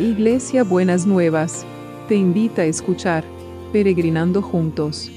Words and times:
Iglesia 0.00 0.64
Buenas 0.64 1.06
Nuevas, 1.06 1.66
te 2.08 2.14
invita 2.14 2.62
a 2.62 2.64
escuchar 2.64 3.22
Peregrinando 3.70 4.40
Juntos. 4.40 5.10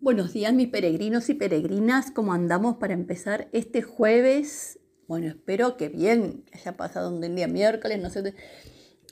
Buenos 0.00 0.32
días 0.32 0.52
mis 0.52 0.66
peregrinos 0.66 1.28
y 1.28 1.34
peregrinas, 1.34 2.10
¿cómo 2.10 2.32
andamos 2.32 2.78
para 2.78 2.92
empezar 2.92 3.48
este 3.52 3.82
jueves? 3.82 4.80
Bueno, 5.06 5.28
espero 5.28 5.76
que 5.76 5.90
bien, 5.90 6.44
haya 6.52 6.76
pasado 6.76 7.14
un 7.14 7.36
día 7.36 7.46
miércoles, 7.46 8.00
no 8.00 8.10
sé, 8.10 8.34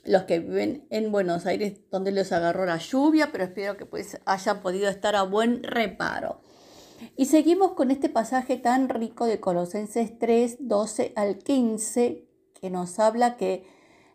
los 0.08 0.22
que 0.22 0.38
viven 0.38 0.86
en 0.90 1.12
Buenos 1.12 1.44
Aires 1.44 1.80
donde 1.90 2.12
les 2.12 2.32
agarró 2.32 2.64
la 2.64 2.78
lluvia, 2.78 3.30
pero 3.30 3.44
espero 3.44 3.76
que 3.76 3.84
pues 3.84 4.18
hayan 4.24 4.62
podido 4.62 4.88
estar 4.88 5.14
a 5.14 5.22
buen 5.22 5.62
reparo. 5.62 6.40
Y 7.16 7.26
seguimos 7.26 7.72
con 7.72 7.90
este 7.90 8.08
pasaje 8.08 8.56
tan 8.56 8.88
rico 8.88 9.26
de 9.26 9.38
Colosenses 9.38 10.18
3, 10.18 10.56
12 10.60 11.12
al 11.14 11.38
15, 11.38 12.26
que 12.60 12.70
nos 12.70 12.98
habla 12.98 13.36
que 13.36 13.66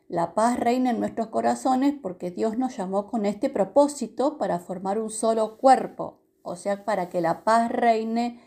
la 0.10 0.34
paz 0.34 0.60
reina 0.60 0.90
en 0.90 1.00
nuestros 1.00 1.28
corazones 1.28 1.94
porque 2.02 2.32
Dios 2.32 2.58
nos 2.58 2.76
llamó 2.76 3.08
con 3.08 3.26
este 3.26 3.50
propósito 3.50 4.38
para 4.38 4.60
formar 4.60 5.00
un 5.00 5.12
solo 5.12 5.58
cuerpo, 5.58 6.22
o 6.42 6.56
sea, 6.56 6.86
para 6.86 7.10
que 7.10 7.22
la 7.22 7.44
paz 7.44 7.72
reine 7.72 8.42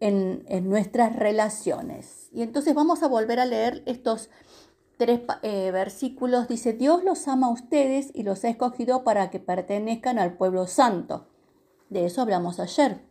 en, 0.00 0.44
en 0.48 0.68
nuestras 0.68 1.14
relaciones. 1.14 2.28
Y 2.32 2.42
entonces 2.42 2.74
vamos 2.74 3.02
a 3.02 3.08
volver 3.08 3.38
a 3.40 3.46
leer 3.46 3.84
estos 3.86 4.30
tres 4.96 5.20
eh, 5.42 5.70
versículos 5.70 6.48
dice, 6.48 6.72
Dios 6.72 7.04
los 7.04 7.28
ama 7.28 7.48
a 7.48 7.52
ustedes 7.52 8.10
y 8.14 8.22
los 8.22 8.44
ha 8.44 8.48
escogido 8.48 9.04
para 9.04 9.30
que 9.30 9.40
pertenezcan 9.40 10.18
al 10.18 10.36
pueblo 10.36 10.66
santo. 10.66 11.28
De 11.90 12.06
eso 12.06 12.22
hablamos 12.22 12.60
ayer. 12.60 13.04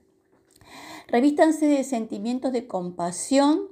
Revístanse 1.08 1.68
de 1.68 1.84
sentimientos 1.84 2.52
de 2.52 2.68
compasión, 2.68 3.68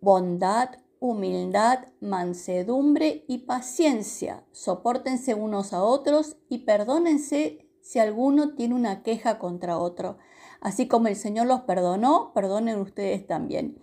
bondad, 0.00 0.70
humildad, 1.00 1.88
mansedumbre 2.00 3.24
y 3.28 3.38
paciencia. 3.38 4.44
Sopórtense 4.52 5.34
unos 5.34 5.72
a 5.72 5.82
otros 5.82 6.36
y 6.48 6.58
perdónense 6.58 7.68
si 7.80 7.98
alguno 7.98 8.54
tiene 8.54 8.74
una 8.74 9.02
queja 9.02 9.38
contra 9.38 9.78
otro. 9.78 10.18
Así 10.60 10.88
como 10.88 11.08
el 11.08 11.16
Señor 11.16 11.46
los 11.46 11.60
perdonó, 11.62 12.32
perdonen 12.34 12.80
ustedes 12.80 13.26
también. 13.26 13.78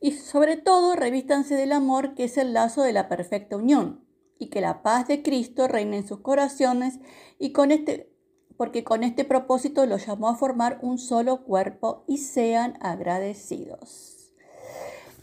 Y 0.00 0.12
sobre 0.12 0.56
todo, 0.56 0.96
revístanse 0.96 1.54
del 1.56 1.72
amor, 1.72 2.14
que 2.14 2.24
es 2.24 2.38
el 2.38 2.54
lazo 2.54 2.82
de 2.82 2.92
la 2.92 3.08
perfecta 3.08 3.56
unión, 3.56 4.04
y 4.38 4.48
que 4.48 4.60
la 4.60 4.82
paz 4.82 5.06
de 5.06 5.22
Cristo 5.22 5.68
reine 5.68 5.98
en 5.98 6.08
sus 6.08 6.20
corazones, 6.20 6.98
y 7.38 7.52
con 7.52 7.70
este, 7.70 8.10
porque 8.56 8.82
con 8.82 9.04
este 9.04 9.24
propósito 9.24 9.84
los 9.86 10.06
llamó 10.06 10.28
a 10.28 10.36
formar 10.36 10.78
un 10.82 10.98
solo 10.98 11.44
cuerpo 11.44 12.04
y 12.06 12.18
sean 12.18 12.78
agradecidos. 12.80 14.34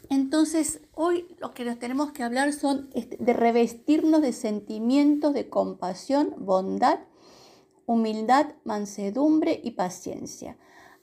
Entonces, 0.09 0.81
hoy 0.93 1.35
lo 1.39 1.53
que 1.53 1.65
nos 1.65 1.79
tenemos 1.79 2.11
que 2.11 2.23
hablar 2.23 2.53
son 2.53 2.89
este, 2.93 3.17
de 3.19 3.33
revestirnos 3.33 4.21
de 4.21 4.31
sentimientos 4.31 5.33
de 5.33 5.49
compasión, 5.49 6.33
bondad, 6.37 6.99
humildad, 7.85 8.53
mansedumbre 8.63 9.59
y 9.63 9.71
paciencia. 9.71 10.57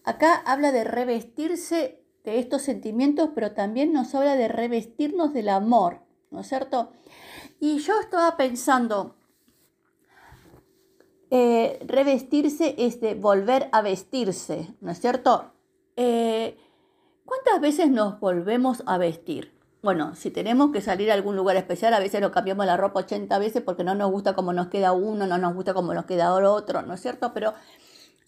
Acá 0.05 0.35
habla 0.35 0.73
de 0.73 0.85
revestirse 0.85 2.04
de 2.25 2.39
estos 2.39 2.63
sentimientos, 2.63 3.31
pero 3.35 3.53
también 3.53 3.93
nos 3.93 4.15
habla 4.15 4.35
de 4.35 4.49
revestirnos 4.49 5.33
del 5.33 5.51
amor, 5.51 6.01
¿no 6.31 6.41
es 6.41 6.49
cierto? 6.49 6.91
Y 7.61 7.79
yo 7.79 8.01
estaba 8.01 8.37
pensando, 8.37 9.17
eh, 11.31 11.79
revestirse 11.87 12.75
es 12.79 13.01
de 13.01 13.15
volver 13.15 13.69
a 13.73 13.83
vestirse, 13.83 14.75
¿no 14.81 14.91
es 14.91 15.01
cierto? 15.01 15.53
Eh, 15.97 16.57
¿Cuántas 17.27 17.61
veces 17.61 17.91
nos 17.91 18.19
volvemos 18.21 18.83
a 18.87 18.99
vestir? 18.99 19.53
Bueno, 19.83 20.15
si 20.15 20.31
tenemos 20.31 20.71
que 20.73 20.81
salir 20.81 21.11
a 21.11 21.15
algún 21.15 21.37
lugar 21.37 21.57
especial, 21.57 21.93
a 21.93 21.99
veces 21.99 22.23
lo 22.23 22.33
cambiamos 22.33 22.65
la 22.65 22.79
ropa 22.79 23.01
80 23.01 23.39
veces 23.39 23.63
porque 23.63 23.85
no 23.85 23.95
nos 23.95 24.11
gusta 24.11 24.35
cómo 24.35 24.55
nos 24.55 24.69
queda 24.69 24.93
uno, 24.93 25.27
no 25.27 25.37
nos 25.37 25.55
gusta 25.55 25.75
cómo 25.75 25.93
nos 25.93 26.07
queda 26.07 26.33
otro, 26.33 26.81
¿no 26.83 26.95
es 26.95 27.01
cierto? 27.01 27.33
Pero 27.35 27.53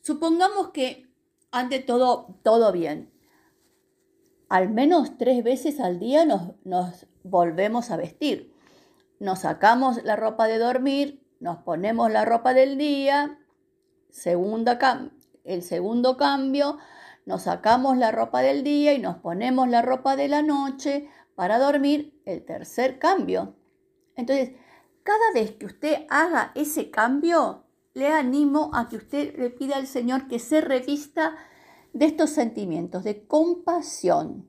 supongamos 0.02 0.68
que 0.68 1.06
ante 1.50 1.78
todo, 1.78 2.26
todo 2.42 2.72
bien 2.72 3.15
al 4.48 4.70
menos 4.70 5.18
tres 5.18 5.42
veces 5.42 5.80
al 5.80 5.98
día 5.98 6.24
nos, 6.24 7.06
volvemos 7.22 7.90
a 7.90 7.96
vestir. 7.96 8.52
Nos 9.18 9.40
sacamos 9.40 10.02
la 10.04 10.16
ropa 10.16 10.46
de 10.46 10.58
dormir, 10.58 11.24
nos 11.40 11.58
ponemos 11.58 12.10
la 12.10 12.24
ropa 12.24 12.54
del 12.54 12.78
día, 12.78 13.38
segunda 14.10 14.78
el 15.44 15.62
segundo 15.62 16.16
cambio, 16.16 16.78
nos 17.24 17.42
sacamos 17.42 17.96
la 17.96 18.12
ropa 18.12 18.42
del 18.42 18.62
día 18.62 18.94
y 18.94 18.98
nos 18.98 19.16
ponemos 19.16 19.68
la 19.68 19.82
ropa 19.82 20.16
de 20.16 20.28
la 20.28 20.42
noche 20.42 21.08
para 21.34 21.58
dormir, 21.58 22.20
el 22.24 22.44
tercer 22.44 22.98
cambio. 22.98 23.54
Entonces, 24.16 24.52
cada 25.02 25.32
vez 25.34 25.52
que 25.52 25.66
usted 25.66 26.06
haga 26.08 26.52
ese 26.54 26.90
cambio, 26.90 27.64
le 27.94 28.08
animo 28.08 28.70
a 28.74 28.88
que 28.88 28.96
usted 28.96 29.36
le 29.38 29.50
pida 29.50 29.76
al 29.76 29.86
Señor 29.86 30.28
que 30.28 30.38
se 30.38 30.60
revista 30.60 31.36
de 31.96 32.04
estos 32.04 32.28
sentimientos 32.28 33.04
de 33.04 33.26
compasión, 33.26 34.46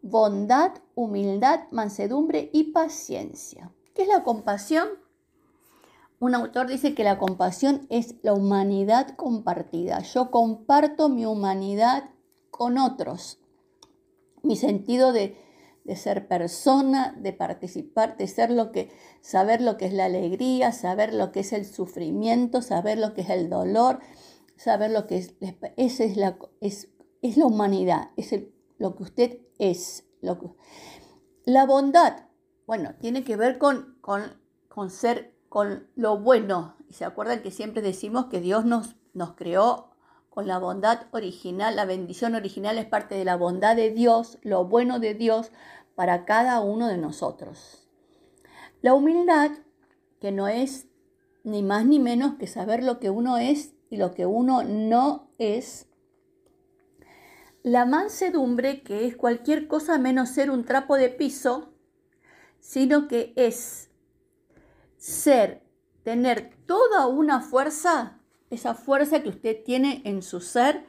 bondad, 0.00 0.74
humildad, 0.94 1.62
mansedumbre 1.72 2.50
y 2.52 2.70
paciencia. 2.70 3.72
¿Qué 3.96 4.02
es 4.02 4.08
la 4.08 4.22
compasión? 4.22 4.86
Un 6.20 6.36
autor 6.36 6.68
dice 6.68 6.94
que 6.94 7.02
la 7.02 7.18
compasión 7.18 7.88
es 7.90 8.14
la 8.22 8.32
humanidad 8.32 9.16
compartida. 9.16 9.98
Yo 10.02 10.30
comparto 10.30 11.08
mi 11.08 11.26
humanidad 11.26 12.10
con 12.52 12.78
otros. 12.78 13.40
Mi 14.42 14.54
sentido 14.54 15.12
de, 15.12 15.36
de, 15.82 15.96
ser 15.96 16.28
persona, 16.28 17.16
de 17.18 17.32
participar, 17.32 18.16
de 18.16 18.28
ser 18.28 18.52
lo 18.52 18.70
que, 18.70 18.92
saber 19.20 19.60
lo 19.60 19.78
que 19.78 19.86
es 19.86 19.92
la 19.92 20.04
alegría, 20.04 20.70
saber 20.70 21.12
lo 21.12 21.32
que 21.32 21.40
es 21.40 21.52
el 21.52 21.66
sufrimiento, 21.66 22.62
saber 22.62 22.98
lo 22.98 23.14
que 23.14 23.22
es 23.22 23.30
el 23.30 23.50
dolor, 23.50 23.98
saber 24.56 24.90
lo 24.90 25.06
que 25.06 25.16
es, 25.18 25.34
esa 25.76 26.04
es 26.04 26.16
la, 26.16 26.38
es, 26.60 26.88
es 27.22 27.36
la 27.36 27.46
humanidad, 27.46 28.10
es 28.16 28.34
lo 28.78 28.96
que 28.96 29.02
usted 29.02 29.38
es. 29.58 30.04
La 31.44 31.66
bondad, 31.66 32.28
bueno, 32.66 32.94
tiene 33.00 33.24
que 33.24 33.36
ver 33.36 33.58
con, 33.58 33.98
con, 34.00 34.22
con, 34.68 34.90
ser, 34.90 35.34
con 35.48 35.88
lo 35.94 36.18
bueno. 36.18 36.76
Y 36.88 36.94
se 36.94 37.04
acuerdan 37.04 37.42
que 37.42 37.50
siempre 37.50 37.82
decimos 37.82 38.26
que 38.26 38.40
Dios 38.40 38.64
nos, 38.64 38.96
nos 39.12 39.34
creó 39.34 39.90
con 40.30 40.48
la 40.48 40.58
bondad 40.58 41.06
original, 41.12 41.76
la 41.76 41.84
bendición 41.84 42.34
original 42.34 42.76
es 42.78 42.86
parte 42.86 43.14
de 43.14 43.24
la 43.24 43.36
bondad 43.36 43.76
de 43.76 43.90
Dios, 43.90 44.38
lo 44.42 44.64
bueno 44.64 44.98
de 44.98 45.14
Dios 45.14 45.52
para 45.94 46.24
cada 46.24 46.60
uno 46.60 46.88
de 46.88 46.98
nosotros. 46.98 47.86
La 48.82 48.94
humildad, 48.94 49.52
que 50.20 50.32
no 50.32 50.48
es 50.48 50.88
ni 51.44 51.62
más 51.62 51.86
ni 51.86 52.00
menos 52.00 52.34
que 52.34 52.46
saber 52.48 52.82
lo 52.82 52.98
que 52.98 53.10
uno 53.10 53.36
es 53.38 53.73
y 53.94 53.96
lo 53.96 54.12
que 54.12 54.26
uno 54.26 54.64
no 54.64 55.30
es. 55.38 55.86
La 57.62 57.86
mansedumbre, 57.86 58.82
que 58.82 59.06
es 59.06 59.16
cualquier 59.16 59.68
cosa 59.68 59.98
menos 59.98 60.30
ser 60.30 60.50
un 60.50 60.64
trapo 60.64 60.96
de 60.96 61.10
piso, 61.10 61.72
sino 62.58 63.06
que 63.06 63.32
es 63.36 63.90
ser, 64.96 65.62
tener 66.02 66.50
toda 66.66 67.06
una 67.06 67.40
fuerza, 67.40 68.20
esa 68.50 68.74
fuerza 68.74 69.22
que 69.22 69.28
usted 69.28 69.62
tiene 69.62 70.02
en 70.04 70.22
su 70.22 70.40
ser, 70.40 70.84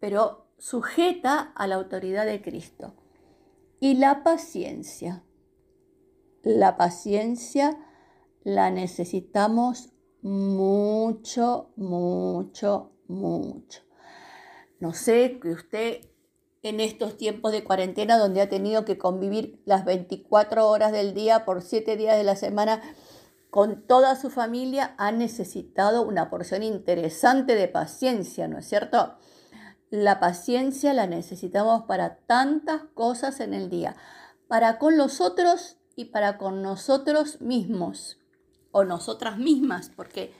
pero 0.00 0.48
sujeta 0.58 1.52
a 1.54 1.68
la 1.68 1.76
autoridad 1.76 2.26
de 2.26 2.42
Cristo. 2.42 2.96
Y 3.78 3.94
la 3.94 4.24
paciencia. 4.24 5.22
La 6.42 6.76
paciencia 6.76 7.78
la 8.42 8.72
necesitamos 8.72 9.93
mucho, 10.24 11.70
mucho, 11.76 12.92
mucho. 13.08 13.82
No 14.80 14.94
sé 14.94 15.38
que 15.38 15.50
usted 15.50 16.00
en 16.62 16.80
estos 16.80 17.18
tiempos 17.18 17.52
de 17.52 17.62
cuarentena 17.62 18.16
donde 18.16 18.40
ha 18.40 18.48
tenido 18.48 18.86
que 18.86 18.96
convivir 18.96 19.60
las 19.66 19.84
24 19.84 20.66
horas 20.66 20.92
del 20.92 21.12
día 21.12 21.44
por 21.44 21.60
7 21.60 21.98
días 21.98 22.16
de 22.16 22.24
la 22.24 22.36
semana 22.36 22.80
con 23.50 23.86
toda 23.86 24.16
su 24.16 24.30
familia, 24.30 24.94
ha 24.96 25.12
necesitado 25.12 26.00
una 26.02 26.30
porción 26.30 26.62
interesante 26.62 27.54
de 27.54 27.68
paciencia, 27.68 28.48
¿no 28.48 28.58
es 28.58 28.66
cierto? 28.66 29.16
La 29.90 30.20
paciencia 30.20 30.94
la 30.94 31.06
necesitamos 31.06 31.82
para 31.82 32.16
tantas 32.16 32.82
cosas 32.94 33.40
en 33.40 33.52
el 33.52 33.68
día, 33.68 33.94
para 34.48 34.78
con 34.78 34.96
los 34.96 35.20
otros 35.20 35.76
y 35.96 36.06
para 36.06 36.38
con 36.38 36.62
nosotros 36.62 37.42
mismos 37.42 38.23
o 38.74 38.82
nosotras 38.84 39.38
mismas, 39.38 39.88
porque 39.88 40.34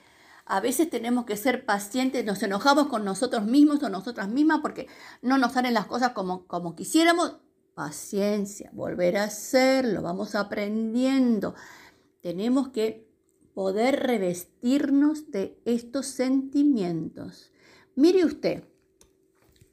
a 0.45 0.59
veces 0.59 0.89
tenemos 0.89 1.25
que 1.25 1.37
ser 1.37 1.65
pacientes, 1.65 2.25
nos 2.25 2.43
enojamos 2.43 2.87
con 2.87 3.05
nosotros 3.05 3.45
mismos 3.45 3.81
o 3.81 3.89
nosotras 3.89 4.27
mismas 4.27 4.59
porque 4.61 4.87
no 5.21 5.37
nos 5.37 5.53
salen 5.53 5.73
las 5.73 5.87
cosas 5.87 6.11
como, 6.11 6.45
como 6.45 6.75
quisiéramos. 6.75 7.37
Paciencia, 7.73 8.69
volver 8.73 9.17
a 9.17 9.25
hacerlo, 9.25 10.01
vamos 10.01 10.35
aprendiendo. 10.35 11.55
Tenemos 12.21 12.69
que 12.69 13.09
poder 13.53 14.01
revestirnos 14.01 15.31
de 15.31 15.61
estos 15.65 16.05
sentimientos. 16.05 17.51
Mire 17.95 18.25
usted, 18.25 18.65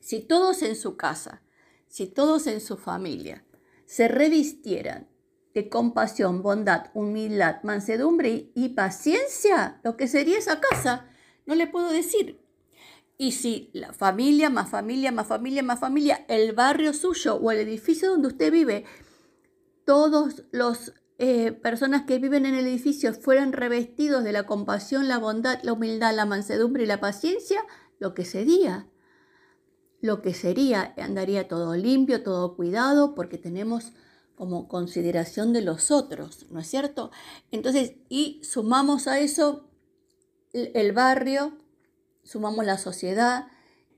si 0.00 0.20
todos 0.20 0.62
en 0.62 0.76
su 0.76 0.97
casa, 0.97 1.43
si 1.88 2.06
todos 2.06 2.47
en 2.47 2.61
su 2.61 2.76
familia 2.76 3.44
se 3.87 4.08
revistieran 4.08 5.12
de 5.54 5.69
compasión, 5.69 6.43
bondad, 6.43 6.87
humildad, 6.94 7.62
mansedumbre 7.62 8.50
y 8.54 8.70
paciencia, 8.70 9.81
lo 9.84 9.96
que 9.96 10.08
sería 10.08 10.38
esa 10.38 10.60
casa, 10.60 11.06
no 11.46 11.54
le 11.54 11.66
puedo 11.66 11.90
decir. 11.90 12.40
Y 13.19 13.32
si 13.32 13.70
la 13.72 13.93
familia, 13.93 14.50
más 14.50 14.70
familia, 14.70 15.12
más 15.12 15.26
familia, 15.26 15.62
más 15.62 15.78
familia, 15.78 16.25
el 16.28 16.52
barrio 16.52 16.93
suyo 16.93 17.37
o 17.37 17.50
el 17.50 17.58
edificio 17.58 18.10
donde 18.10 18.28
usted 18.28 18.50
vive, 18.50 18.84
todos 19.84 20.44
los 20.52 20.94
eh, 21.19 21.52
personas 21.52 22.02
que 22.02 22.19
viven 22.19 22.46
en 22.46 22.55
el 22.55 22.66
edificio 22.66 23.12
fueran 23.12 23.52
revestidos 23.52 24.25
de 24.25 24.32
la 24.32 24.44
compasión, 24.44 25.06
la 25.06 25.19
bondad, 25.19 25.60
la 25.62 25.72
humildad, 25.72 26.14
la 26.14 26.26
mansedumbre 26.26 26.84
y 26.84 26.87
la 26.87 27.00
paciencia, 27.00 27.64
lo 27.98 28.14
que 28.14 28.25
sería, 28.25 28.88
lo 30.00 30.20
que 30.20 30.34
sería, 30.34 30.94
andaría 30.96 31.46
todo 31.46 31.76
limpio, 31.76 32.25
todo 32.25 32.56
cuidado, 32.56 33.14
porque 33.14 33.38
tenemos 33.38 33.93
como 34.43 34.67
consideración 34.67 35.53
de 35.53 35.62
los 35.62 35.93
otros, 35.93 36.47
¿no 36.50 36.59
es 36.59 36.67
cierto? 36.67 37.12
Entonces, 37.53 37.93
y 38.09 38.41
sumamos 38.43 39.06
a 39.06 39.21
eso 39.21 39.69
el 40.53 40.91
barrio, 40.91 41.56
sumamos 42.25 42.65
la 42.65 42.77
sociedad, 42.77 43.47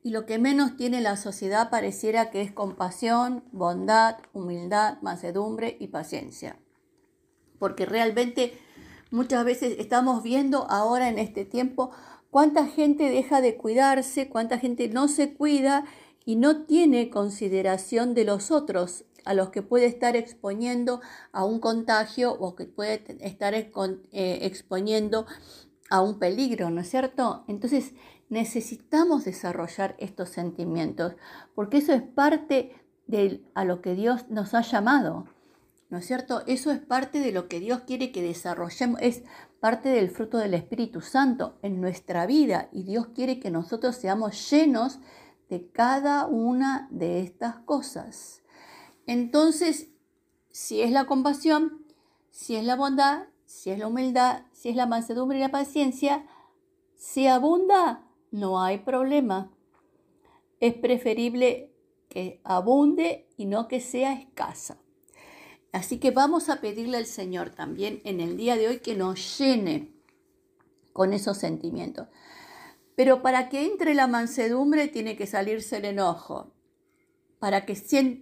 y 0.02 0.10
lo 0.10 0.26
que 0.26 0.38
menos 0.38 0.76
tiene 0.76 1.00
la 1.00 1.16
sociedad 1.16 1.70
pareciera 1.70 2.30
que 2.30 2.42
es 2.42 2.52
compasión, 2.52 3.44
bondad, 3.52 4.18
humildad, 4.34 5.00
mansedumbre 5.00 5.78
y 5.80 5.86
paciencia 5.86 6.58
porque 7.58 7.86
realmente 7.86 8.52
muchas 9.10 9.46
veces 9.46 9.76
estamos 9.78 10.22
viendo 10.22 10.70
ahora 10.70 11.08
en 11.08 11.18
este 11.18 11.46
tiempo 11.46 11.90
cuánta 12.28 12.66
gente 12.66 13.08
deja 13.08 13.40
de 13.40 13.56
cuidarse, 13.56 14.28
cuánta 14.28 14.58
gente 14.58 14.90
no 14.90 15.08
se 15.08 15.32
cuida 15.32 15.86
y 16.26 16.36
no 16.36 16.66
tiene 16.66 17.08
consideración 17.08 18.12
de 18.12 18.24
los 18.24 18.50
otros 18.50 19.06
a 19.24 19.34
los 19.34 19.50
que 19.50 19.62
puede 19.62 19.86
estar 19.86 20.16
exponiendo 20.16 21.00
a 21.32 21.44
un 21.44 21.60
contagio 21.60 22.32
o 22.32 22.54
que 22.54 22.66
puede 22.66 23.04
estar 23.20 23.54
eh, 23.54 23.68
exponiendo 24.12 25.26
a 25.90 26.00
un 26.00 26.18
peligro, 26.18 26.70
¿no 26.70 26.80
es 26.80 26.90
cierto? 26.90 27.44
Entonces 27.48 27.92
necesitamos 28.28 29.24
desarrollar 29.24 29.94
estos 29.98 30.30
sentimientos 30.30 31.14
porque 31.54 31.78
eso 31.78 31.92
es 31.92 32.02
parte 32.02 32.72
de 33.06 33.42
a 33.54 33.64
lo 33.64 33.80
que 33.80 33.94
Dios 33.94 34.28
nos 34.30 34.54
ha 34.54 34.62
llamado. 34.62 35.26
¿no 35.90 35.98
es 35.98 36.06
cierto? 36.06 36.42
Eso 36.48 36.72
es 36.72 36.80
parte 36.80 37.20
de 37.20 37.30
lo 37.30 37.46
que 37.46 37.60
Dios 37.60 37.82
quiere 37.86 38.10
que 38.10 38.20
desarrollemos, 38.20 39.00
es 39.00 39.22
parte 39.60 39.90
del 39.90 40.10
fruto 40.10 40.38
del 40.38 40.54
Espíritu 40.54 41.00
Santo 41.00 41.56
en 41.62 41.80
nuestra 41.80 42.26
vida 42.26 42.68
y 42.72 42.82
Dios 42.82 43.08
quiere 43.14 43.38
que 43.38 43.52
nosotros 43.52 43.94
seamos 43.94 44.50
llenos 44.50 44.98
de 45.48 45.70
cada 45.70 46.26
una 46.26 46.88
de 46.90 47.20
estas 47.20 47.58
cosas. 47.58 48.43
Entonces, 49.06 49.88
si 50.50 50.82
es 50.82 50.90
la 50.90 51.06
compasión, 51.06 51.84
si 52.30 52.56
es 52.56 52.64
la 52.64 52.76
bondad, 52.76 53.26
si 53.44 53.70
es 53.70 53.78
la 53.78 53.86
humildad, 53.86 54.42
si 54.52 54.68
es 54.68 54.76
la 54.76 54.86
mansedumbre 54.86 55.38
y 55.38 55.40
la 55.40 55.50
paciencia, 55.50 56.26
si 56.96 57.26
abunda, 57.26 58.06
no 58.30 58.62
hay 58.62 58.78
problema. 58.78 59.50
Es 60.60 60.74
preferible 60.74 61.70
que 62.08 62.40
abunde 62.44 63.28
y 63.36 63.46
no 63.46 63.68
que 63.68 63.80
sea 63.80 64.12
escasa. 64.14 64.78
Así 65.72 65.98
que 65.98 66.12
vamos 66.12 66.48
a 66.48 66.60
pedirle 66.60 66.96
al 66.96 67.06
Señor 67.06 67.50
también 67.50 68.00
en 68.04 68.20
el 68.20 68.36
día 68.36 68.56
de 68.56 68.68
hoy 68.68 68.78
que 68.78 68.94
nos 68.94 69.38
llene 69.38 69.92
con 70.92 71.12
esos 71.12 71.36
sentimientos. 71.36 72.06
Pero 72.94 73.22
para 73.22 73.48
que 73.48 73.66
entre 73.66 73.94
la 73.94 74.06
mansedumbre 74.06 74.86
tiene 74.88 75.16
que 75.16 75.26
salirse 75.26 75.78
el 75.78 75.86
enojo. 75.86 76.52
Para 77.40 77.66
que 77.66 77.76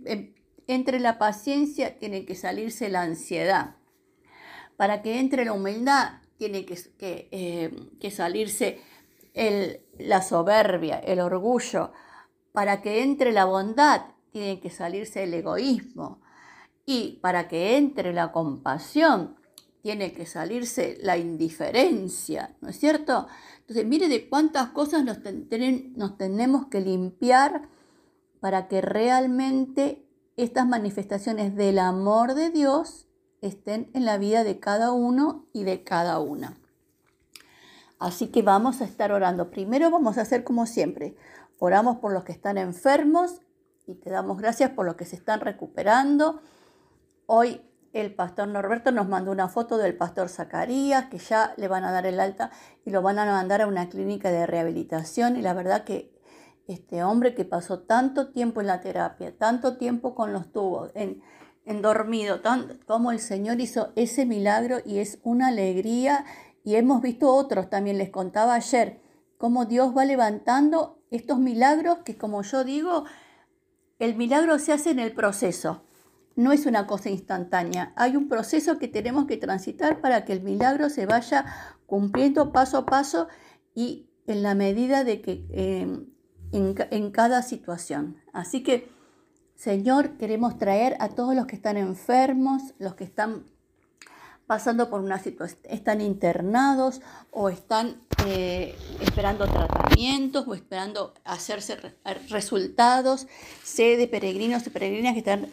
em, 0.06 0.34
entre 0.66 1.00
la 1.00 1.18
paciencia 1.18 1.98
tiene 1.98 2.24
que 2.24 2.34
salirse 2.34 2.88
la 2.88 3.02
ansiedad. 3.02 3.76
Para 4.76 5.02
que 5.02 5.18
entre 5.18 5.44
la 5.44 5.52
humildad 5.52 6.20
tiene 6.38 6.64
que, 6.64 6.78
eh, 7.00 8.10
salirse 8.10 8.80
la 9.98 10.22
soberbia, 10.22 10.98
el 10.98 11.20
orgullo. 11.20 11.92
Para 12.52 12.82
que 12.82 13.02
entre 13.02 13.32
la 13.32 13.44
bondad 13.44 14.02
tiene 14.32 14.60
que 14.60 14.70
salirse 14.70 15.24
el 15.24 15.34
egoísmo. 15.34 16.20
Y 16.84 17.18
para 17.22 17.48
que 17.48 17.76
entre 17.76 18.12
la 18.12 18.32
compasión, 18.32 19.36
tiene 19.82 20.12
que 20.12 20.26
salirse 20.26 20.96
la 21.02 21.18
indiferencia, 21.18 22.56
¿no 22.60 22.68
es 22.68 22.78
cierto? 22.78 23.26
Entonces, 23.60 23.84
mire 23.84 24.08
de 24.08 24.28
cuántas 24.28 24.68
cosas 24.68 25.04
nos, 25.04 25.18
nos 25.96 26.16
tenemos 26.16 26.66
que 26.66 26.80
limpiar 26.80 27.68
para 28.40 28.68
que 28.68 28.80
realmente 28.80 30.01
estas 30.36 30.66
manifestaciones 30.66 31.54
del 31.56 31.78
amor 31.78 32.34
de 32.34 32.50
Dios 32.50 33.06
estén 33.40 33.90
en 33.94 34.04
la 34.04 34.18
vida 34.18 34.44
de 34.44 34.60
cada 34.60 34.92
uno 34.92 35.46
y 35.52 35.64
de 35.64 35.84
cada 35.84 36.18
una. 36.20 36.56
Así 37.98 38.28
que 38.28 38.42
vamos 38.42 38.80
a 38.80 38.84
estar 38.84 39.12
orando. 39.12 39.50
Primero 39.50 39.90
vamos 39.90 40.18
a 40.18 40.22
hacer 40.22 40.44
como 40.44 40.66
siempre. 40.66 41.16
Oramos 41.58 41.98
por 41.98 42.12
los 42.12 42.24
que 42.24 42.32
están 42.32 42.58
enfermos 42.58 43.40
y 43.86 43.94
te 43.94 44.10
damos 44.10 44.38
gracias 44.38 44.70
por 44.70 44.86
los 44.86 44.96
que 44.96 45.04
se 45.04 45.16
están 45.16 45.40
recuperando 45.40 46.40
Hoy 47.26 47.62
el 47.94 48.14
pastor 48.14 48.48
Norberto 48.48 48.92
nos 48.92 49.08
mandó 49.08 49.30
una 49.30 49.48
foto 49.48 49.78
del 49.78 49.96
pastor 49.96 50.28
Zacarías, 50.28 51.06
que 51.06 51.16
ya 51.16 51.54
le 51.56 51.68
van 51.68 51.84
a 51.84 51.92
dar 51.92 52.04
el 52.04 52.20
alta 52.20 52.50
y 52.84 52.90
lo 52.90 53.00
van 53.00 53.18
a 53.18 53.24
mandar 53.24 53.62
a 53.62 53.66
una 53.66 53.88
clínica 53.88 54.30
de 54.30 54.46
rehabilitación. 54.46 55.36
Y 55.36 55.40
la 55.40 55.54
verdad 55.54 55.84
que 55.84 56.12
este 56.66 57.02
hombre 57.04 57.34
que 57.34 57.44
pasó 57.44 57.80
tanto 57.80 58.30
tiempo 58.30 58.60
en 58.60 58.68
la 58.68 58.80
terapia, 58.80 59.36
tanto 59.36 59.76
tiempo 59.76 60.14
con 60.14 60.32
los 60.32 60.52
tubos, 60.52 60.90
en, 60.94 61.22
en 61.64 61.82
dormido, 61.82 62.40
tan, 62.40 62.78
como 62.86 63.12
el 63.12 63.18
Señor 63.18 63.60
hizo 63.60 63.92
ese 63.96 64.26
milagro 64.26 64.78
y 64.84 64.98
es 64.98 65.18
una 65.22 65.48
alegría. 65.48 66.24
Y 66.64 66.76
hemos 66.76 67.02
visto 67.02 67.34
otros, 67.34 67.68
también 67.70 67.98
les 67.98 68.10
contaba 68.10 68.54
ayer, 68.54 69.00
cómo 69.38 69.64
Dios 69.64 69.96
va 69.96 70.04
levantando 70.04 71.00
estos 71.10 71.38
milagros 71.38 71.98
que 72.04 72.16
como 72.16 72.42
yo 72.42 72.64
digo, 72.64 73.04
el 73.98 74.16
milagro 74.16 74.58
se 74.58 74.72
hace 74.72 74.90
en 74.90 75.00
el 75.00 75.12
proceso 75.12 75.82
no 76.36 76.52
es 76.52 76.66
una 76.66 76.86
cosa 76.86 77.10
instantánea. 77.10 77.92
Hay 77.96 78.16
un 78.16 78.28
proceso 78.28 78.78
que 78.78 78.88
tenemos 78.88 79.26
que 79.26 79.36
transitar 79.36 80.00
para 80.00 80.24
que 80.24 80.32
el 80.32 80.42
milagro 80.42 80.88
se 80.88 81.06
vaya 81.06 81.44
cumpliendo 81.86 82.52
paso 82.52 82.78
a 82.78 82.86
paso 82.86 83.28
y 83.74 84.08
en 84.26 84.42
la 84.42 84.54
medida 84.54 85.04
de 85.04 85.20
que 85.20 85.46
em, 85.50 86.06
en, 86.52 87.10
cada 87.10 87.42
situación. 87.42 88.16
Así 88.32 88.62
que, 88.62 88.88
Señor, 89.56 90.16
queremos 90.18 90.58
traer 90.58 90.96
a 91.00 91.08
todos 91.08 91.34
los 91.34 91.46
que 91.46 91.56
están 91.56 91.76
enfermos, 91.76 92.74
los 92.78 92.94
que 92.94 93.04
están 93.04 93.44
pasando 94.46 94.90
por 94.90 95.00
una 95.00 95.18
situación, 95.18 95.60
están 95.64 96.00
internados 96.00 97.00
o 97.30 97.48
están 97.48 98.02
eh, 98.26 98.76
esperando 99.00 99.46
tratamientos 99.46 100.46
o 100.46 100.54
esperando 100.54 101.14
hacerse 101.24 101.76
resultados. 102.28 103.26
Sé 103.62 103.96
de 103.96 104.08
peregrinos 104.08 104.66
y 104.66 104.70
peregrinas 104.70 105.14
que 105.14 105.20
están 105.20 105.48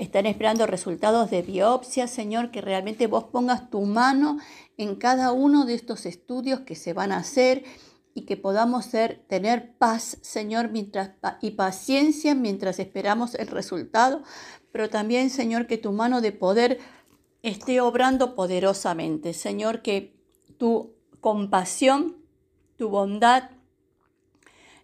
están 0.00 0.24
esperando 0.24 0.66
resultados 0.66 1.30
de 1.30 1.42
biopsia, 1.42 2.06
Señor, 2.06 2.50
que 2.50 2.62
realmente 2.62 3.06
vos 3.06 3.24
pongas 3.24 3.68
tu 3.68 3.82
mano 3.82 4.38
en 4.78 4.96
cada 4.96 5.30
uno 5.32 5.66
de 5.66 5.74
estos 5.74 6.06
estudios 6.06 6.60
que 6.60 6.74
se 6.74 6.94
van 6.94 7.12
a 7.12 7.18
hacer 7.18 7.64
y 8.14 8.22
que 8.22 8.36
podamos 8.36 8.86
ser, 8.86 9.24
tener 9.28 9.72
paz, 9.76 10.18
Señor, 10.20 10.70
mientras, 10.70 11.12
y 11.40 11.52
paciencia 11.52 12.34
mientras 12.34 12.78
esperamos 12.78 13.34
el 13.34 13.46
resultado, 13.46 14.22
pero 14.72 14.90
también, 14.90 15.30
Señor, 15.30 15.66
que 15.66 15.78
tu 15.78 15.92
mano 15.92 16.20
de 16.20 16.32
poder 16.32 16.78
esté 17.42 17.80
obrando 17.80 18.34
poderosamente. 18.34 19.32
Señor, 19.32 19.82
que 19.82 20.16
tu 20.58 20.94
compasión, 21.20 22.16
tu 22.76 22.88
bondad 22.88 23.50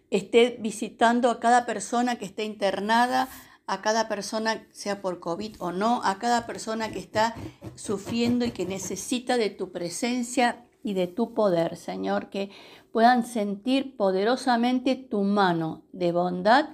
esté 0.09 0.57
visitando 0.59 1.29
a 1.29 1.39
cada 1.39 1.65
persona 1.65 2.17
que 2.17 2.25
esté 2.25 2.43
internada, 2.45 3.27
a 3.65 3.81
cada 3.81 4.07
persona, 4.07 4.65
sea 4.71 5.01
por 5.01 5.19
COVID 5.19 5.57
o 5.59 5.71
no, 5.71 6.01
a 6.03 6.19
cada 6.19 6.47
persona 6.47 6.89
que 6.89 6.99
está 6.99 7.35
sufriendo 7.75 8.45
y 8.45 8.51
que 8.51 8.65
necesita 8.65 9.37
de 9.37 9.49
tu 9.49 9.71
presencia 9.71 10.66
y 10.87 10.93
de 10.93 11.07
tu 11.07 11.33
poder, 11.33 11.75
Señor, 11.75 12.29
que 12.29 12.49
puedan 12.93 13.25
sentir 13.25 13.97
poderosamente 13.97 14.95
tu 14.95 15.23
mano 15.23 15.83
de 15.91 16.13
bondad 16.13 16.69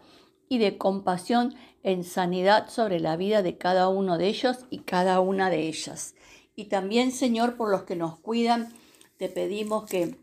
y 0.48 0.60
de 0.60 0.78
compasión 0.78 1.56
en 1.82 2.04
sanidad 2.04 2.70
sobre 2.70 3.00
la 3.00 3.18
vida 3.18 3.42
de 3.42 3.58
cada 3.58 3.90
uno 3.90 4.20
de 4.20 4.28
ellos 4.28 4.68
y 4.70 4.82
cada 4.82 5.20
una 5.20 5.50
de 5.50 5.68
ellas. 5.68 6.14
Y 6.56 6.66
también, 6.66 7.12
Señor, 7.12 7.58
por 7.58 7.72
los 7.72 7.86
que 7.86 7.96
nos 7.96 8.20
cuidan, 8.20 8.72
te 9.18 9.30
pedimos 9.30 9.86
que 9.86 10.16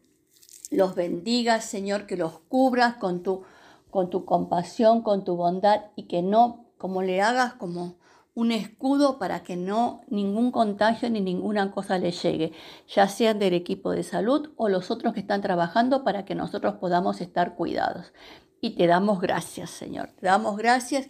los 0.70 0.94
bendigas, 0.94 1.64
Señor, 1.64 2.06
que 2.06 2.16
los 2.16 2.38
cubras 2.38 2.94
con 2.94 3.24
tu 3.24 3.42
con 3.90 4.08
tu 4.08 4.24
compasión, 4.24 5.02
con 5.02 5.24
tu 5.24 5.34
bondad 5.34 5.86
y 5.96 6.04
que 6.04 6.22
no, 6.22 6.66
como 6.78 7.02
le 7.02 7.22
hagas 7.22 7.54
como 7.54 7.96
un 8.34 8.52
escudo 8.52 9.18
para 9.18 9.42
que 9.42 9.56
no 9.56 10.02
ningún 10.08 10.52
contagio 10.52 11.10
ni 11.10 11.20
ninguna 11.20 11.72
cosa 11.72 11.98
le 11.98 12.12
llegue, 12.12 12.52
ya 12.88 13.08
sean 13.08 13.38
del 13.38 13.54
equipo 13.54 13.90
de 13.90 14.02
salud 14.02 14.50
o 14.56 14.68
los 14.68 14.90
otros 14.90 15.14
que 15.14 15.20
están 15.20 15.42
trabajando 15.42 16.04
para 16.04 16.24
que 16.24 16.34
nosotros 16.34 16.74
podamos 16.74 17.20
estar 17.20 17.56
cuidados. 17.56 18.12
Y 18.60 18.70
te 18.76 18.86
damos 18.86 19.20
gracias, 19.20 19.70
Señor. 19.70 20.10
Te 20.20 20.26
damos 20.26 20.56
gracias 20.56 21.08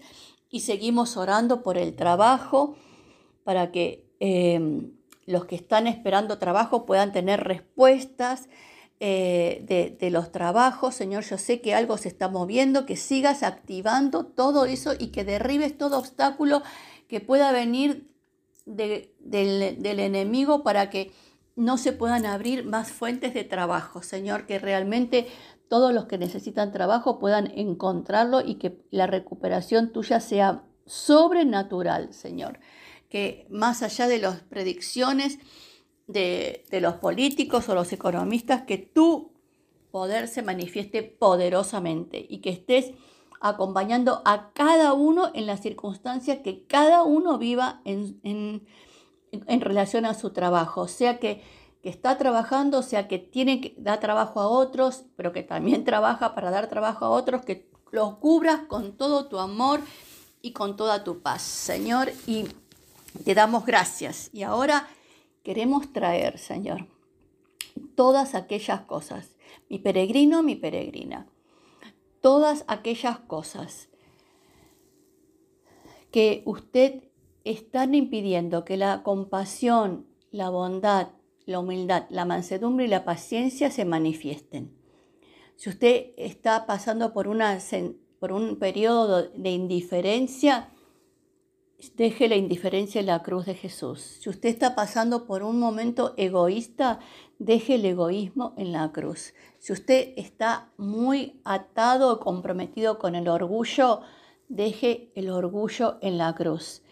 y 0.49 0.61
seguimos 0.61 1.17
orando 1.17 1.63
por 1.63 1.77
el 1.77 1.95
trabajo 1.95 2.77
para 3.45 3.71
que 3.71 4.09
em, 4.21 4.93
los 5.27 5.45
que 5.45 5.57
están 5.57 5.87
esperando 5.87 6.39
trabajo 6.39 6.87
puedan 6.87 7.13
tener 7.13 7.41
respuestas 7.41 8.49
eh, 9.01 9.65
de, 9.67 9.97
de, 9.99 10.11
los 10.11 10.31
trabajos. 10.31 10.95
Señor, 10.95 11.25
yo 11.25 11.39
sé 11.39 11.61
que 11.61 11.75
algo 11.75 11.97
se 11.97 12.09
está 12.09 12.29
moviendo, 12.29 12.85
que 12.85 12.97
sigas 12.97 13.43
activando 13.43 14.27
todo 14.27 14.67
eso 14.67 14.93
y 14.99 15.09
que 15.09 15.25
derribes 15.25 15.79
todo 15.79 15.99
obstáculo 15.99 16.63
que 17.11 17.21
pueda 17.21 17.51
venir 17.51 18.09
del, 18.67 19.11
enemigo 19.83 20.63
para 20.63 20.91
que 20.91 21.11
no 21.57 21.77
se 21.77 21.93
puedan 21.93 22.25
abrir 22.25 22.65
más 22.65 22.93
fuentes 22.93 23.35
de 23.35 23.43
trabajo, 23.43 24.01
Señor, 24.01 24.47
que 24.47 24.61
realmente 24.61 25.27
todos 25.69 25.93
los 25.93 26.05
que 26.07 26.19
necesitan 26.19 26.71
trabajo 26.71 27.19
puedan 27.19 27.51
encontrarlo 27.59 28.41
y 28.41 28.55
que 28.55 28.81
la 28.93 29.09
recuperación 29.09 29.91
tuya 29.93 30.21
sea 30.21 30.63
sobrenatural, 30.87 32.15
Señor. 32.15 32.61
Que 33.09 33.49
más 33.51 33.83
allá 33.83 34.07
de 34.07 34.19
las 34.19 34.43
predicciones 34.43 35.39
de, 36.07 36.65
de 36.71 36.81
los 36.81 36.95
políticos 36.95 37.69
o 37.69 37.75
los 37.75 37.93
economistas, 37.93 38.63
que 38.63 38.79
tu 38.79 39.33
poder 39.91 40.29
se 40.29 40.43
manifieste 40.43 41.03
poderosamente 41.03 42.25
y 42.29 42.39
que 42.39 42.51
estés 42.51 42.93
acompañando 43.41 44.21
a 44.27 44.53
cada 44.53 44.93
uno 44.93 45.31
en 45.35 45.47
las 45.47 45.61
circunstancias 45.61 46.39
que 46.45 46.67
cada 46.67 47.03
uno 47.03 47.39
viva 47.39 47.81
en, 47.85 48.21
en, 48.23 49.61
relación 49.61 50.05
a 50.05 50.15
su 50.15 50.31
trabajo, 50.31 50.89
sea 50.89 51.19
que, 51.19 51.43
que, 51.83 51.89
está 51.89 52.19
trabajando, 52.19 52.83
sea 52.83 53.09
que 53.09 53.19
tiene 53.19 53.61
que 53.61 53.75
dar 53.79 53.99
trabajo 53.99 54.41
a 54.41 54.49
otros, 54.49 55.05
pero 55.17 55.33
que 55.33 55.43
también 55.43 55.85
trabaja 55.85 56.35
para 56.35 56.51
dar 56.51 56.69
trabajo 56.69 57.07
a 57.07 57.11
otros, 57.11 57.43
que 57.45 57.71
los 57.91 58.17
cubras 58.17 58.61
con 58.69 58.97
todo 58.97 59.27
tu 59.27 59.39
amor 59.39 59.81
y 60.43 60.53
con 60.53 60.77
toda 60.77 61.03
tu 61.03 61.23
paz, 61.23 61.43
Señor, 61.43 62.13
y 62.27 62.45
te 63.25 63.35
damos 63.35 63.65
gracias. 63.65 64.31
Y 64.33 64.43
ahora 64.43 64.87
queremos 65.43 65.93
traer, 65.93 66.39
Señor, 66.39 66.87
todas 67.95 68.35
aquellas 68.35 68.83
cosas, 68.83 69.31
mi 69.69 69.79
peregrino, 69.79 70.43
mi 70.43 70.57
peregrina, 70.57 71.27
todas 72.21 72.65
aquellas 72.69 73.19
cosas 73.21 73.89
que 76.11 76.43
usted 76.45 77.05
están 77.45 77.95
impidiendo 77.95 78.65
que 78.65 78.77
la 78.77 79.03
compasión, 79.03 80.07
la 80.31 80.51
bondad, 80.51 81.09
la 81.47 81.59
humildad, 81.59 82.07
la 82.11 82.25
mansedumbre 82.25 82.87
y 82.87 82.89
la 82.89 83.05
paciencia 83.05 83.71
se 83.71 83.85
manifiesten. 83.85 84.77
Si 85.57 85.69
usted 85.69 86.13
está 86.17 86.67
pasando 86.67 87.13
por, 87.13 87.29
una, 87.29 87.59
por 88.19 88.33
un 88.33 88.59
periodo 88.59 89.29
de 89.31 89.51
indiferencia, 89.51 90.71
deje 91.97 92.29
la 92.29 92.37
indiferencia 92.37 93.01
en 93.01 93.07
la 93.07 93.23
cruz 93.23 93.47
de 93.47 93.55
Jesús. 93.55 94.19
Si 94.21 94.29
usted 94.29 94.49
está 94.49 94.75
pasando 94.75 95.27
por 95.27 95.43
un 95.43 95.59
momento 95.59 96.15
egoísta, 96.17 97.01
deje 97.39 97.77
el 97.77 97.85
egoísmo 97.85 98.55
en 98.57 98.73
la 98.73 98.93
cruz. 98.93 99.35
Si 99.59 99.73
usted 99.73 100.13
está 100.17 100.71
muy 100.77 101.41
atado 101.45 102.13
o 102.13 102.21
comprometido 102.21 102.99
con 102.99 103.15
el 103.15 103.29
orgullo, 103.29 104.03
deje 104.49 105.11
el 105.15 105.31
orgullo 105.31 105.99
en 106.03 106.19
la 106.19 106.35
cruz. 106.35 106.83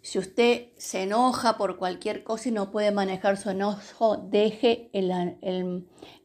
Si 0.00 0.18
usted 0.18 0.68
se 0.76 1.02
enoja 1.02 1.58
por 1.58 1.76
cualquier 1.76 2.22
cosa 2.22 2.48
y 2.48 2.52
no 2.52 2.70
puede 2.70 2.92
manejar 2.92 3.36
su 3.36 3.50
enojo, 3.50 4.16
deje 4.16 4.88
el, 4.92 5.10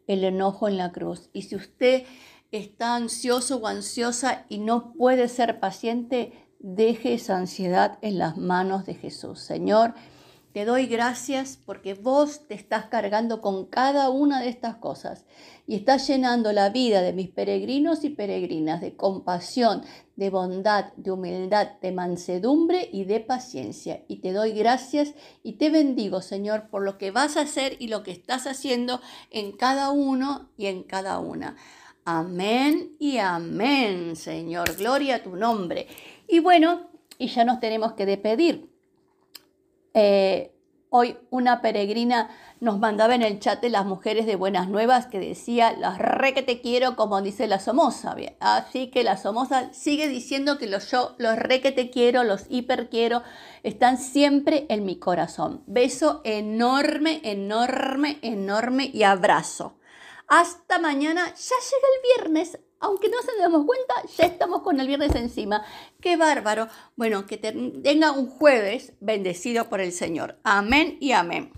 el 0.07 0.23
enojo 0.23 0.67
en 0.67 0.77
la 0.77 0.91
cruz. 0.91 1.29
Y 1.33 1.43
si 1.43 1.55
usted 1.55 2.03
está 2.51 2.95
ansioso 2.95 3.57
o 3.57 3.67
ansiosa 3.67 4.45
y 4.47 4.59
no 4.59 4.93
puede 4.93 5.27
ser 5.27 5.59
paciente, 5.59 6.42
deje 6.63 7.13
esa 7.13 7.37
ansiedad 7.37 7.99
en 8.01 8.17
las 8.17 8.37
manos 8.37 8.85
de 8.87 8.95
Jesús. 8.95 9.41
Señor, 9.41 9.93
te 10.53 10.65
doy 10.65 10.85
gracias 10.85 11.59
porque 11.65 11.93
vos 11.93 12.47
te 12.47 12.53
estás 12.53 12.85
cargando 12.85 13.41
con 13.41 13.65
cada 13.65 14.09
una 14.09 14.39
de 14.39 14.49
estas 14.49 14.75
cosas 14.75 15.25
y 15.67 15.75
estás 15.75 16.07
llenando 16.07 16.53
la 16.53 16.69
vida 16.69 17.01
de 17.01 17.11
mis 17.11 17.29
peregrinos 17.29 18.03
y 18.03 18.11
peregrinas 18.11 18.79
de 18.79 18.95
compasión, 18.95 19.81
de 20.15 20.29
bondad, 20.29 20.93
de 20.95 21.11
humildad, 21.11 21.69
de 21.81 21.91
mansedumbre 21.91 22.87
y 22.93 23.05
de 23.05 23.19
paciencia. 23.19 24.03
Y 24.07 24.17
te 24.17 24.31
doy 24.31 24.51
gracias 24.51 25.15
y 25.41 25.53
te 25.53 25.69
bendigo, 25.69 26.21
Señor, 26.21 26.69
por 26.69 26.83
lo 26.83 26.97
que 26.97 27.11
vas 27.11 27.35
a 27.35 27.41
hacer 27.41 27.75
y 27.79 27.87
lo 27.87 28.03
que 28.03 28.11
estás 28.11 28.47
haciendo 28.47 29.01
en 29.31 29.53
cada 29.53 29.89
uno 29.89 30.49
y 30.55 30.67
en 30.67 30.83
cada 30.83 31.19
una. 31.19 31.57
Amén 32.05 32.97
y 32.99 33.17
amén, 33.17 34.17
Señor. 34.17 34.75
Gloria 34.75 35.15
a 35.15 35.23
tu 35.23 35.37
nombre. 35.37 35.87
Y 36.27 36.39
bueno, 36.39 36.89
y 37.17 37.27
ya 37.27 37.45
nos 37.45 37.61
tenemos 37.61 37.93
que 37.93 38.05
despedir. 38.05 38.69
Eh, 39.93 40.53
hoy 40.89 41.17
una 41.29 41.61
peregrina 41.61 42.29
nos 42.59 42.77
mandaba 42.77 43.15
en 43.15 43.21
el 43.21 43.39
chat 43.39 43.61
de 43.61 43.69
las 43.69 43.85
mujeres 43.85 44.25
de 44.25 44.35
Buenas 44.35 44.67
Nuevas 44.67 45.05
que 45.05 45.19
decía, 45.19 45.71
las 45.77 45.97
re 45.97 46.33
que 46.33 46.43
te 46.43 46.59
quiero, 46.59 46.97
como 46.97 47.21
dice 47.21 47.47
la 47.47 47.59
Somoza. 47.59 48.15
Así 48.41 48.87
que 48.87 49.03
la 49.03 49.15
Somoza 49.15 49.71
sigue 49.73 50.09
diciendo 50.09 50.57
que 50.57 50.67
los 50.67 50.91
yo, 50.91 51.15
los 51.19 51.37
re 51.37 51.61
que 51.61 51.71
te 51.71 51.89
quiero, 51.89 52.25
los 52.25 52.47
hiper 52.49 52.89
quiero, 52.89 53.23
están 53.63 53.97
siempre 53.97 54.65
en 54.67 54.85
mi 54.85 54.97
corazón. 54.97 55.63
Beso 55.67 56.19
enorme, 56.25 57.21
enorme, 57.23 58.19
enorme 58.21 58.91
y 58.93 59.03
abrazo. 59.03 59.77
Hasta 60.35 60.79
mañana, 60.79 61.25
ya 61.27 61.55
llega 61.55 61.87
el 61.93 62.01
viernes 62.15 62.57
aunque 62.83 63.07
no 63.07 63.21
se 63.21 63.37
damos 63.39 63.65
cuenta, 63.65 63.93
ya 64.17 64.25
estamos 64.25 64.61
con 64.61 64.77
el 64.77 64.87
viernes 64.87 65.15
encima. 65.15 65.63
¡Qué 66.01 66.17
bárbaro! 66.17 66.67
Bueno, 66.97 67.25
que 67.25 67.37
tenga 67.37 68.11
un 68.11 68.27
jueves 68.27 68.91
bendecido 68.99 69.69
por 69.69 69.79
el 69.79 69.93
Señor. 69.93 70.37
Amén 70.43 70.97
y 70.99 71.13
amén. 71.13 71.49